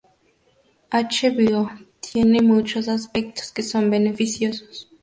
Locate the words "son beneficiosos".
3.61-4.89